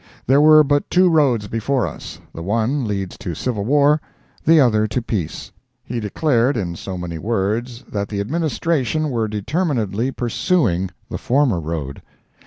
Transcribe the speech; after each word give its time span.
There 0.25 0.41
were 0.41 0.63
but 0.63 0.89
two 0.89 1.09
roads 1.11 1.47
before 1.47 1.85
us; 1.85 2.19
the 2.33 2.41
one 2.41 2.85
leads 2.87 3.19
to 3.19 3.35
civil 3.35 3.63
war, 3.63 4.01
the 4.43 4.59
other 4.59 4.87
to 4.87 4.99
peace. 4.99 5.51
He 5.83 5.99
declared 5.99 6.57
in 6.57 6.75
so 6.75 6.97
many 6.97 7.19
words 7.19 7.83
that 7.83 8.09
the 8.09 8.19
Administration 8.19 9.11
were 9.11 9.27
determinedly 9.27 10.11
pursuing 10.11 10.89
the 11.11 11.19
former 11.19 11.59
road. 11.59 12.01